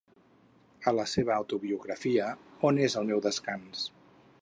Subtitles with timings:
[0.91, 2.33] A la seva autobiografia,
[2.71, 3.89] on és el meu descans?